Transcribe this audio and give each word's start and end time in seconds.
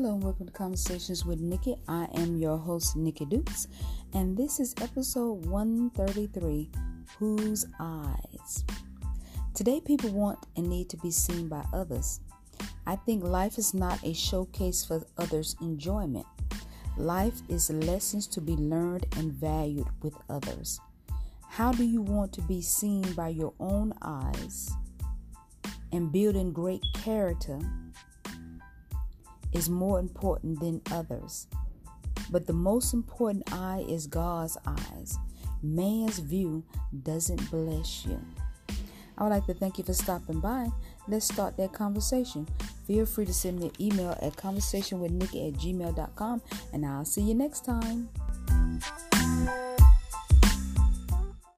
Hello 0.00 0.14
and 0.14 0.22
welcome 0.22 0.46
to 0.46 0.52
Conversations 0.52 1.26
with 1.26 1.40
Nikki. 1.40 1.74
I 1.88 2.06
am 2.14 2.36
your 2.36 2.56
host, 2.56 2.94
Nikki 2.94 3.24
Dukes, 3.24 3.66
and 4.14 4.36
this 4.36 4.60
is 4.60 4.72
episode 4.80 5.44
133 5.46 6.70
Whose 7.18 7.66
Eyes? 7.80 8.64
Today, 9.54 9.80
people 9.84 10.10
want 10.10 10.38
and 10.54 10.68
need 10.68 10.88
to 10.90 10.96
be 10.98 11.10
seen 11.10 11.48
by 11.48 11.64
others. 11.72 12.20
I 12.86 12.94
think 12.94 13.24
life 13.24 13.58
is 13.58 13.74
not 13.74 13.98
a 14.04 14.14
showcase 14.14 14.84
for 14.84 15.04
others' 15.18 15.56
enjoyment. 15.60 16.26
Life 16.96 17.42
is 17.48 17.68
lessons 17.68 18.28
to 18.28 18.40
be 18.40 18.54
learned 18.54 19.04
and 19.16 19.32
valued 19.32 19.88
with 20.04 20.14
others. 20.30 20.78
How 21.48 21.72
do 21.72 21.82
you 21.82 22.02
want 22.02 22.32
to 22.34 22.42
be 22.42 22.62
seen 22.62 23.02
by 23.14 23.30
your 23.30 23.52
own 23.58 23.92
eyes? 24.00 24.70
And 25.90 26.12
building 26.12 26.52
great 26.52 26.84
character 26.94 27.58
is 29.52 29.68
more 29.68 29.98
important 29.98 30.60
than 30.60 30.80
others. 30.90 31.46
But 32.30 32.46
the 32.46 32.52
most 32.52 32.92
important 32.92 33.52
eye 33.52 33.84
is 33.88 34.06
God's 34.06 34.56
eyes. 34.66 35.16
Man's 35.62 36.18
view 36.18 36.64
doesn't 37.02 37.50
bless 37.50 38.06
you. 38.06 38.20
I 39.16 39.24
would 39.24 39.30
like 39.30 39.46
to 39.46 39.54
thank 39.54 39.78
you 39.78 39.84
for 39.84 39.94
stopping 39.94 40.40
by. 40.40 40.68
Let's 41.08 41.26
start 41.26 41.56
that 41.56 41.72
conversation. 41.72 42.46
Feel 42.86 43.04
free 43.04 43.24
to 43.24 43.34
send 43.34 43.58
me 43.58 43.66
an 43.66 43.72
email 43.80 44.16
at 44.22 44.36
conversationwithnikki 44.36 45.48
at 45.48 45.54
gmail.com 45.60 46.42
and 46.72 46.86
I'll 46.86 47.04
see 47.04 47.22
you 47.22 47.34
next 47.34 47.64
time. 47.64 48.08